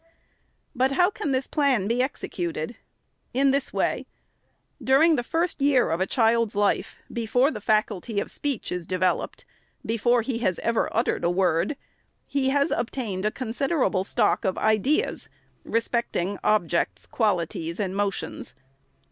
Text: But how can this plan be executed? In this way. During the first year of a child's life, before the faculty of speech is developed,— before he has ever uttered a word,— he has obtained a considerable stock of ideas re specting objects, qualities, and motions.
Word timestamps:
But 0.73 0.93
how 0.93 1.11
can 1.11 1.31
this 1.31 1.45
plan 1.45 1.87
be 1.87 2.01
executed? 2.01 2.75
In 3.35 3.51
this 3.51 3.71
way. 3.71 4.07
During 4.83 5.15
the 5.15 5.21
first 5.21 5.61
year 5.61 5.91
of 5.91 6.01
a 6.01 6.07
child's 6.07 6.55
life, 6.55 6.95
before 7.13 7.51
the 7.51 7.61
faculty 7.61 8.19
of 8.19 8.31
speech 8.31 8.71
is 8.71 8.87
developed,— 8.87 9.45
before 9.85 10.23
he 10.23 10.39
has 10.39 10.57
ever 10.63 10.89
uttered 10.91 11.23
a 11.23 11.29
word,— 11.29 11.75
he 12.25 12.49
has 12.49 12.71
obtained 12.71 13.25
a 13.25 13.31
considerable 13.31 14.03
stock 14.03 14.43
of 14.43 14.57
ideas 14.57 15.29
re 15.63 15.79
specting 15.79 16.39
objects, 16.43 17.05
qualities, 17.05 17.79
and 17.79 17.95
motions. 17.95 18.55